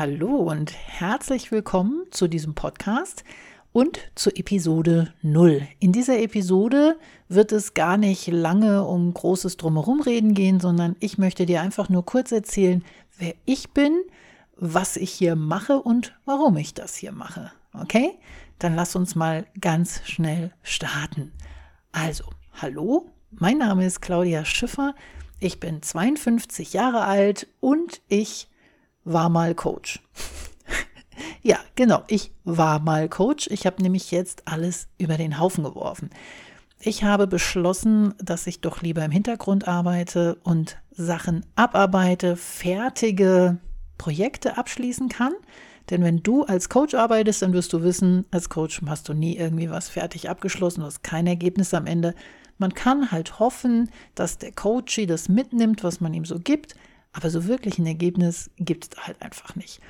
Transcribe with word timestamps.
Hallo 0.00 0.50
und 0.50 0.72
herzlich 0.72 1.52
willkommen 1.52 2.06
zu 2.10 2.26
diesem 2.26 2.54
Podcast 2.54 3.22
und 3.70 4.00
zu 4.14 4.30
Episode 4.34 5.12
0. 5.20 5.68
In 5.78 5.92
dieser 5.92 6.20
Episode 6.20 6.98
wird 7.28 7.52
es 7.52 7.74
gar 7.74 7.98
nicht 7.98 8.26
lange 8.26 8.86
um 8.86 9.12
großes 9.12 9.58
Drumherum 9.58 10.00
reden 10.00 10.32
gehen, 10.32 10.58
sondern 10.58 10.96
ich 11.00 11.18
möchte 11.18 11.44
dir 11.44 11.60
einfach 11.60 11.90
nur 11.90 12.06
kurz 12.06 12.32
erzählen, 12.32 12.82
wer 13.18 13.34
ich 13.44 13.72
bin, 13.72 13.92
was 14.56 14.96
ich 14.96 15.10
hier 15.10 15.36
mache 15.36 15.82
und 15.82 16.16
warum 16.24 16.56
ich 16.56 16.72
das 16.72 16.96
hier 16.96 17.12
mache. 17.12 17.52
Okay? 17.74 18.18
Dann 18.58 18.74
lass 18.74 18.96
uns 18.96 19.16
mal 19.16 19.44
ganz 19.60 20.00
schnell 20.06 20.50
starten. 20.62 21.30
Also, 21.92 22.24
hallo, 22.54 23.10
mein 23.32 23.58
Name 23.58 23.84
ist 23.84 24.00
Claudia 24.00 24.46
Schiffer. 24.46 24.94
Ich 25.40 25.60
bin 25.60 25.82
52 25.82 26.72
Jahre 26.72 27.04
alt 27.04 27.48
und 27.60 28.00
ich 28.08 28.49
war 29.04 29.28
mal 29.28 29.54
Coach. 29.54 30.00
ja, 31.42 31.58
genau, 31.74 32.02
ich 32.08 32.32
war 32.44 32.80
mal 32.80 33.08
Coach. 33.08 33.48
Ich 33.50 33.66
habe 33.66 33.82
nämlich 33.82 34.10
jetzt 34.10 34.46
alles 34.46 34.88
über 34.98 35.16
den 35.16 35.38
Haufen 35.38 35.64
geworfen. 35.64 36.10
Ich 36.82 37.04
habe 37.04 37.26
beschlossen, 37.26 38.14
dass 38.18 38.46
ich 38.46 38.62
doch 38.62 38.80
lieber 38.80 39.04
im 39.04 39.10
Hintergrund 39.10 39.68
arbeite 39.68 40.36
und 40.44 40.78
Sachen 40.90 41.44
abarbeite, 41.54 42.36
fertige 42.36 43.58
Projekte 43.98 44.56
abschließen 44.56 45.10
kann. 45.10 45.34
Denn 45.90 46.02
wenn 46.02 46.22
du 46.22 46.44
als 46.44 46.68
Coach 46.68 46.94
arbeitest, 46.94 47.42
dann 47.42 47.52
wirst 47.52 47.72
du 47.72 47.82
wissen, 47.82 48.24
als 48.30 48.48
Coach 48.48 48.80
hast 48.86 49.08
du 49.08 49.12
nie 49.12 49.36
irgendwie 49.36 49.70
was 49.70 49.88
fertig 49.90 50.30
abgeschlossen, 50.30 50.80
du 50.80 50.86
hast 50.86 51.02
kein 51.02 51.26
Ergebnis 51.26 51.74
am 51.74 51.86
Ende. 51.86 52.14
Man 52.56 52.72
kann 52.72 53.10
halt 53.10 53.38
hoffen, 53.38 53.90
dass 54.14 54.38
der 54.38 54.52
Coach 54.52 55.00
das 55.06 55.28
mitnimmt, 55.28 55.84
was 55.84 56.00
man 56.00 56.14
ihm 56.14 56.24
so 56.24 56.38
gibt, 56.38 56.76
aber 57.12 57.30
so 57.30 57.46
wirklich 57.46 57.78
ein 57.78 57.86
Ergebnis 57.86 58.50
gibt 58.56 58.84
es 58.94 59.06
halt 59.06 59.20
einfach 59.22 59.56
nicht. 59.56 59.80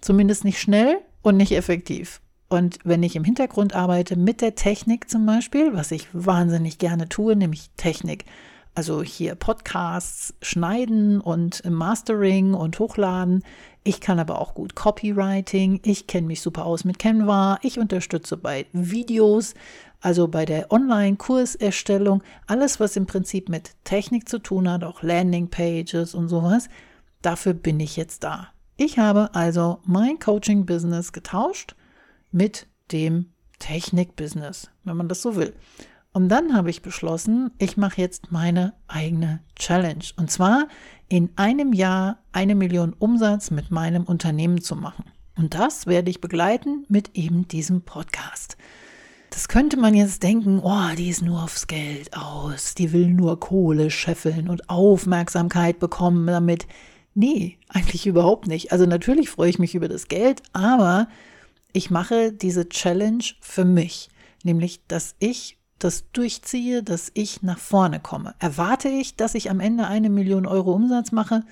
Zumindest 0.00 0.44
nicht 0.44 0.60
schnell 0.60 0.98
und 1.22 1.36
nicht 1.36 1.52
effektiv. 1.52 2.20
Und 2.48 2.78
wenn 2.84 3.02
ich 3.02 3.16
im 3.16 3.24
Hintergrund 3.24 3.74
arbeite 3.74 4.16
mit 4.16 4.40
der 4.40 4.54
Technik 4.54 5.10
zum 5.10 5.26
Beispiel, 5.26 5.74
was 5.74 5.90
ich 5.90 6.06
wahnsinnig 6.12 6.78
gerne 6.78 7.08
tue, 7.08 7.36
nämlich 7.36 7.70
Technik, 7.76 8.26
also 8.74 9.02
hier 9.02 9.34
Podcasts 9.34 10.34
schneiden 10.42 11.20
und 11.20 11.68
Mastering 11.68 12.54
und 12.54 12.78
hochladen. 12.78 13.44
Ich 13.84 14.00
kann 14.00 14.18
aber 14.18 14.40
auch 14.40 14.54
gut 14.54 14.74
Copywriting. 14.74 15.80
Ich 15.84 16.06
kenne 16.06 16.26
mich 16.26 16.40
super 16.40 16.64
aus 16.64 16.84
mit 16.84 16.98
Canva. 16.98 17.58
Ich 17.62 17.78
unterstütze 17.78 18.36
bei 18.36 18.66
Videos, 18.72 19.54
also 20.04 20.28
bei 20.28 20.44
der 20.44 20.70
Online-Kurserstellung, 20.70 22.22
alles, 22.46 22.78
was 22.78 22.94
im 22.94 23.06
Prinzip 23.06 23.48
mit 23.48 23.70
Technik 23.84 24.28
zu 24.28 24.38
tun 24.38 24.68
hat, 24.68 24.84
auch 24.84 25.02
Landing-Pages 25.02 26.14
und 26.14 26.28
sowas, 26.28 26.68
dafür 27.22 27.54
bin 27.54 27.80
ich 27.80 27.96
jetzt 27.96 28.22
da. 28.22 28.48
Ich 28.76 28.98
habe 28.98 29.34
also 29.34 29.78
mein 29.86 30.18
Coaching-Business 30.18 31.12
getauscht 31.12 31.74
mit 32.32 32.66
dem 32.92 33.32
Technik-Business, 33.60 34.68
wenn 34.84 34.98
man 34.98 35.08
das 35.08 35.22
so 35.22 35.36
will. 35.36 35.54
Und 36.12 36.28
dann 36.28 36.54
habe 36.54 36.68
ich 36.68 36.82
beschlossen, 36.82 37.52
ich 37.56 37.78
mache 37.78 38.00
jetzt 38.02 38.30
meine 38.30 38.74
eigene 38.86 39.40
Challenge. 39.56 40.04
Und 40.18 40.30
zwar 40.30 40.68
in 41.08 41.30
einem 41.36 41.72
Jahr 41.72 42.18
eine 42.30 42.54
Million 42.54 42.92
Umsatz 42.92 43.50
mit 43.50 43.70
meinem 43.70 44.04
Unternehmen 44.04 44.60
zu 44.60 44.76
machen. 44.76 45.06
Und 45.34 45.54
das 45.54 45.86
werde 45.86 46.10
ich 46.10 46.20
begleiten 46.20 46.84
mit 46.88 47.16
eben 47.16 47.48
diesem 47.48 47.82
Podcast. 47.82 48.58
Das 49.34 49.48
könnte 49.48 49.76
man 49.76 49.94
jetzt 49.94 50.22
denken, 50.22 50.60
oh, 50.62 50.94
die 50.96 51.08
ist 51.08 51.20
nur 51.20 51.42
aufs 51.42 51.66
Geld 51.66 52.16
aus, 52.16 52.76
die 52.76 52.92
will 52.92 53.08
nur 53.08 53.40
Kohle 53.40 53.90
scheffeln 53.90 54.48
und 54.48 54.70
Aufmerksamkeit 54.70 55.80
bekommen 55.80 56.24
damit. 56.28 56.68
Nee, 57.14 57.58
eigentlich 57.68 58.06
überhaupt 58.06 58.46
nicht. 58.46 58.70
Also 58.70 58.86
natürlich 58.86 59.28
freue 59.30 59.50
ich 59.50 59.58
mich 59.58 59.74
über 59.74 59.88
das 59.88 60.06
Geld, 60.06 60.44
aber 60.52 61.08
ich 61.72 61.90
mache 61.90 62.32
diese 62.32 62.68
Challenge 62.68 63.24
für 63.40 63.64
mich, 63.64 64.08
nämlich 64.44 64.86
dass 64.86 65.16
ich 65.18 65.58
das 65.80 66.12
durchziehe, 66.12 66.84
dass 66.84 67.10
ich 67.14 67.42
nach 67.42 67.58
vorne 67.58 67.98
komme. 67.98 68.36
Erwarte 68.38 68.88
ich, 68.88 69.16
dass 69.16 69.34
ich 69.34 69.50
am 69.50 69.58
Ende 69.58 69.88
eine 69.88 70.10
Million 70.10 70.46
Euro 70.46 70.72
Umsatz 70.72 71.10
mache? 71.10 71.42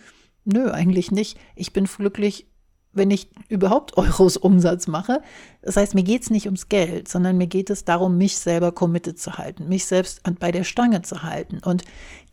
Nö, 0.44 0.70
eigentlich 0.70 1.10
nicht. 1.10 1.36
Ich 1.56 1.72
bin 1.72 1.86
glücklich, 1.86 2.46
wenn 2.92 3.10
ich 3.10 3.28
überhaupt 3.48 3.96
Euros 3.96 4.36
Umsatz 4.36 4.86
mache. 4.86 5.22
Das 5.62 5.76
heißt, 5.76 5.94
mir 5.94 6.02
geht 6.02 6.22
es 6.22 6.30
nicht 6.30 6.46
ums 6.46 6.68
Geld, 6.68 7.08
sondern 7.08 7.38
mir 7.38 7.46
geht 7.46 7.70
es 7.70 7.84
darum, 7.84 8.18
mich 8.18 8.36
selber 8.38 8.72
committed 8.72 9.18
zu 9.18 9.38
halten, 9.38 9.68
mich 9.68 9.86
selbst 9.86 10.22
bei 10.40 10.52
der 10.52 10.64
Stange 10.64 11.02
zu 11.02 11.22
halten. 11.22 11.58
Und 11.64 11.84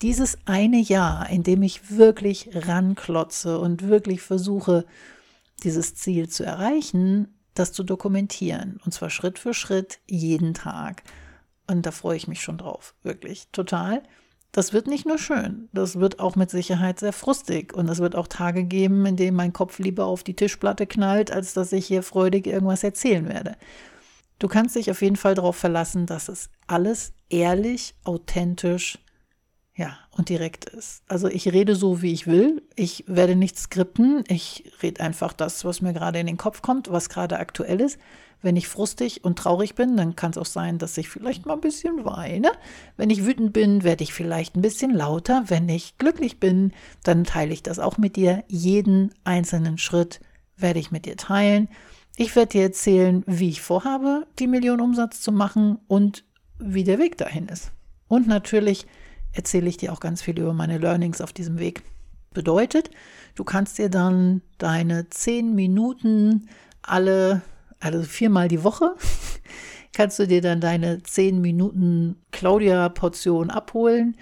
dieses 0.01 0.37
eine 0.45 0.79
Jahr, 0.79 1.29
in 1.29 1.43
dem 1.43 1.63
ich 1.63 1.95
wirklich 1.95 2.49
ranklotze 2.53 3.59
und 3.59 3.87
wirklich 3.87 4.21
versuche, 4.21 4.85
dieses 5.63 5.95
Ziel 5.95 6.29
zu 6.29 6.43
erreichen, 6.43 7.27
das 7.53 7.73
zu 7.73 7.83
dokumentieren. 7.83 8.79
Und 8.85 8.93
zwar 8.93 9.09
Schritt 9.09 9.39
für 9.39 9.53
Schritt, 9.53 9.99
jeden 10.07 10.53
Tag. 10.53 11.03
Und 11.67 11.85
da 11.85 11.91
freue 11.91 12.17
ich 12.17 12.27
mich 12.27 12.41
schon 12.41 12.57
drauf, 12.57 12.95
wirklich, 13.03 13.47
total. 13.51 14.01
Das 14.51 14.73
wird 14.73 14.87
nicht 14.87 15.05
nur 15.05 15.19
schön, 15.19 15.69
das 15.73 15.99
wird 15.99 16.19
auch 16.19 16.35
mit 16.35 16.49
Sicherheit 16.49 16.99
sehr 16.99 17.13
frustig 17.13 17.73
und 17.73 17.87
es 17.87 17.99
wird 17.99 18.15
auch 18.15 18.27
Tage 18.27 18.63
geben, 18.63 19.05
in 19.05 19.15
denen 19.15 19.37
mein 19.37 19.53
Kopf 19.53 19.77
lieber 19.77 20.05
auf 20.05 20.23
die 20.23 20.35
Tischplatte 20.35 20.87
knallt, 20.87 21.31
als 21.31 21.53
dass 21.53 21.71
ich 21.71 21.85
hier 21.85 22.01
freudig 22.01 22.47
irgendwas 22.47 22.83
erzählen 22.83 23.29
werde. 23.29 23.55
Du 24.39 24.47
kannst 24.47 24.75
dich 24.75 24.89
auf 24.89 25.03
jeden 25.03 25.17
Fall 25.17 25.35
darauf 25.35 25.55
verlassen, 25.55 26.07
dass 26.07 26.29
es 26.29 26.49
alles 26.65 27.13
ehrlich, 27.29 27.93
authentisch, 28.03 28.97
ja, 29.79 29.97
und 30.11 30.27
direkt 30.27 30.65
ist. 30.65 31.03
Also 31.07 31.29
ich 31.29 31.53
rede 31.53 31.73
so, 31.73 32.01
wie 32.01 32.11
ich 32.11 32.27
will. 32.27 32.61
Ich 32.75 33.05
werde 33.07 33.37
nicht 33.37 33.57
skripten. 33.57 34.25
Ich 34.27 34.69
rede 34.83 35.01
einfach 35.01 35.31
das, 35.31 35.63
was 35.63 35.79
mir 35.79 35.93
gerade 35.93 36.19
in 36.19 36.27
den 36.27 36.35
Kopf 36.35 36.61
kommt, 36.61 36.91
was 36.91 37.07
gerade 37.07 37.39
aktuell 37.39 37.79
ist. 37.79 37.97
Wenn 38.41 38.57
ich 38.57 38.67
frustig 38.67 39.23
und 39.23 39.39
traurig 39.39 39.75
bin, 39.75 39.95
dann 39.95 40.17
kann 40.17 40.31
es 40.31 40.37
auch 40.37 40.45
sein, 40.45 40.79
dass 40.79 40.97
ich 40.97 41.07
vielleicht 41.07 41.45
mal 41.45 41.53
ein 41.53 41.61
bisschen 41.61 42.03
weine. 42.03 42.51
Wenn 42.97 43.09
ich 43.09 43.25
wütend 43.25 43.53
bin, 43.53 43.85
werde 43.85 44.03
ich 44.03 44.11
vielleicht 44.11 44.57
ein 44.57 44.61
bisschen 44.61 44.93
lauter. 44.93 45.45
Wenn 45.47 45.69
ich 45.69 45.97
glücklich 45.97 46.41
bin, 46.41 46.73
dann 47.03 47.23
teile 47.23 47.53
ich 47.53 47.63
das 47.63 47.79
auch 47.79 47.97
mit 47.97 48.17
dir. 48.17 48.43
Jeden 48.49 49.13
einzelnen 49.23 49.77
Schritt 49.77 50.19
werde 50.57 50.79
ich 50.79 50.91
mit 50.91 51.05
dir 51.05 51.15
teilen. 51.15 51.69
Ich 52.17 52.35
werde 52.35 52.51
dir 52.51 52.63
erzählen, 52.63 53.23
wie 53.27 53.47
ich 53.47 53.61
vorhabe, 53.61 54.27
die 54.39 54.47
Million 54.47 54.81
Umsatz 54.81 55.21
zu 55.21 55.31
machen 55.31 55.79
und 55.87 56.25
wie 56.57 56.83
der 56.83 56.99
Weg 56.99 57.17
dahin 57.17 57.47
ist. 57.47 57.71
Und 58.09 58.27
natürlich 58.27 58.85
erzähle 59.33 59.69
ich 59.69 59.77
dir 59.77 59.93
auch 59.93 59.99
ganz 59.99 60.21
viel 60.21 60.39
über 60.39 60.53
meine 60.53 60.77
Learnings 60.77 61.21
auf 61.21 61.33
diesem 61.33 61.59
Weg. 61.59 61.83
Bedeutet, 62.33 62.91
du 63.35 63.43
kannst 63.43 63.77
dir 63.77 63.89
dann 63.89 64.41
deine 64.57 65.09
zehn 65.09 65.55
Minuten 65.55 66.47
alle 66.81 67.41
also 67.79 68.03
viermal 68.03 68.47
die 68.47 68.63
Woche, 68.63 68.95
kannst 69.93 70.19
du 70.19 70.27
dir 70.27 70.41
dann 70.41 70.61
deine 70.61 71.01
zehn 71.03 71.41
Minuten 71.41 72.17
Claudia-Portion 72.31 73.49
abholen 73.49 74.17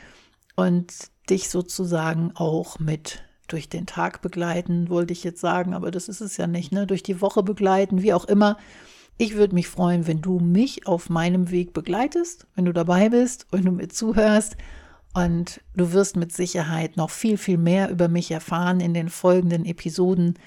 und 0.56 0.94
dich 1.29 1.50
sozusagen 1.50 2.31
auch 2.35 2.79
mit 2.79 3.24
durch 3.47 3.69
den 3.69 3.85
Tag 3.85 4.22
begleiten, 4.22 4.89
wollte 4.89 5.13
ich 5.13 5.24
jetzt 5.24 5.39
sagen, 5.39 5.74
aber 5.74 5.89
das 5.89 6.09
ist 6.09 6.22
es 6.22 6.38
ja 6.38 6.47
nicht, 6.47 6.72
ne? 6.72 6.85
Durch 6.85 7.01
die 7.01 7.22
Woche 7.22 7.44
begleiten, 7.44 8.01
wie 8.01 8.13
auch 8.13 8.25
immer. 8.25 8.57
Ich 9.18 9.35
würde 9.35 9.56
mich 9.56 9.68
freuen, 9.69 10.06
wenn 10.06 10.22
du 10.22 10.39
mich 10.39 10.85
auf 10.85 11.09
meinem 11.09 11.50
Weg 11.50 11.74
begleitest, 11.74 12.45
wenn 12.56 12.66
du 12.66 12.74
dabei 12.74 13.09
bist 13.09 13.47
und 13.51 13.66
du 13.66 13.72
mir 13.72 13.88
zuhörst. 13.88 14.57
Und 15.17 15.61
du 15.75 15.94
wirst 15.94 16.16
mit 16.16 16.31
Sicherheit 16.31 16.95
noch 16.95 17.09
viel, 17.09 17.39
viel 17.39 17.57
mehr 17.57 17.89
über 17.89 18.07
mich 18.07 18.29
erfahren 18.29 18.79
in 18.79 18.94
den 18.94 19.09
folgenden 19.09 19.66
Episoden, 19.66 20.38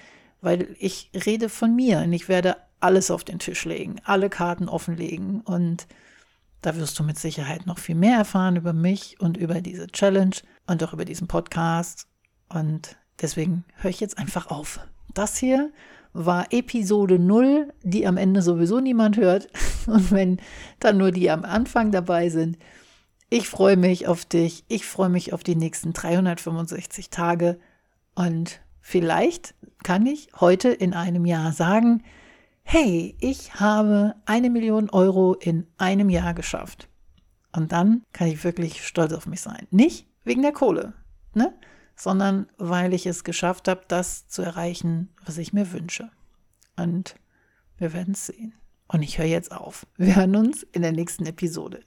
weil 0.42 0.76
ich 0.78 1.10
rede 1.26 1.48
von 1.48 1.74
mir 1.74 1.98
und 1.98 2.12
ich 2.12 2.28
werde 2.28 2.56
alles 2.78 3.10
auf 3.10 3.24
den 3.24 3.40
Tisch 3.40 3.64
legen, 3.64 3.96
alle 4.04 4.30
Karten 4.30 4.68
offenlegen 4.68 5.40
und 5.40 5.88
da 6.62 6.76
wirst 6.76 6.96
du 7.00 7.02
mit 7.02 7.18
Sicherheit 7.18 7.66
noch 7.66 7.80
viel 7.80 7.96
mehr 7.96 8.18
erfahren 8.18 8.54
über 8.54 8.72
mich 8.72 9.20
und 9.20 9.36
über 9.36 9.60
diese 9.60 9.88
Challenge 9.88 10.36
und 10.68 10.84
auch 10.84 10.92
über 10.92 11.04
diesen 11.04 11.26
Podcast. 11.26 12.06
Und 12.48 12.96
deswegen 13.20 13.64
höre 13.74 13.90
ich 13.90 13.98
jetzt 13.98 14.18
einfach 14.18 14.52
auf. 14.52 14.78
Das 15.14 15.36
hier 15.36 15.72
war 16.12 16.46
Episode 16.52 17.18
0, 17.18 17.72
die 17.82 18.06
am 18.06 18.16
Ende 18.16 18.40
sowieso 18.40 18.78
niemand 18.78 19.16
hört. 19.16 19.48
Und 19.86 20.12
wenn 20.12 20.38
dann 20.78 20.98
nur 20.98 21.10
die 21.10 21.30
am 21.30 21.44
Anfang 21.44 21.90
dabei 21.92 22.28
sind. 22.28 22.58
Ich 23.32 23.48
freue 23.48 23.76
mich 23.76 24.08
auf 24.08 24.24
dich. 24.24 24.64
Ich 24.66 24.84
freue 24.84 25.08
mich 25.08 25.32
auf 25.32 25.44
die 25.44 25.54
nächsten 25.54 25.92
365 25.92 27.10
Tage. 27.10 27.60
Und 28.16 28.60
vielleicht 28.80 29.54
kann 29.84 30.04
ich 30.04 30.30
heute 30.40 30.70
in 30.70 30.94
einem 30.94 31.24
Jahr 31.24 31.52
sagen, 31.52 32.02
hey, 32.64 33.16
ich 33.20 33.54
habe 33.54 34.16
eine 34.26 34.50
Million 34.50 34.90
Euro 34.90 35.34
in 35.34 35.68
einem 35.78 36.10
Jahr 36.10 36.34
geschafft. 36.34 36.88
Und 37.52 37.70
dann 37.70 38.02
kann 38.12 38.26
ich 38.26 38.42
wirklich 38.42 38.84
stolz 38.84 39.12
auf 39.12 39.26
mich 39.26 39.42
sein. 39.42 39.68
Nicht 39.70 40.08
wegen 40.24 40.42
der 40.42 40.52
Kohle, 40.52 40.92
ne? 41.32 41.54
sondern 41.94 42.48
weil 42.58 42.92
ich 42.94 43.06
es 43.06 43.22
geschafft 43.22 43.68
habe, 43.68 43.82
das 43.86 44.26
zu 44.26 44.42
erreichen, 44.42 45.08
was 45.24 45.38
ich 45.38 45.52
mir 45.52 45.70
wünsche. 45.70 46.10
Und 46.76 47.14
wir 47.78 47.92
werden 47.92 48.14
es 48.14 48.26
sehen. 48.26 48.54
Und 48.88 49.02
ich 49.02 49.18
höre 49.18 49.26
jetzt 49.26 49.52
auf. 49.52 49.86
Wir 49.96 50.16
hören 50.16 50.34
uns 50.34 50.64
in 50.64 50.82
der 50.82 50.92
nächsten 50.92 51.26
Episode. 51.26 51.84